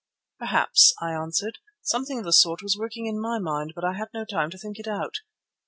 "Perhaps," 0.39 0.95
I 0.99 1.11
answered. 1.11 1.59
"Something 1.83 2.17
of 2.17 2.25
the 2.25 2.33
sort 2.33 2.63
was 2.63 2.75
working 2.75 3.05
in 3.05 3.21
my 3.21 3.37
mind 3.37 3.73
but 3.75 3.85
I 3.85 3.93
had 3.93 4.09
no 4.15 4.25
time 4.25 4.49
to 4.49 4.57
think 4.57 4.79
it 4.79 4.87
out." 4.87 5.19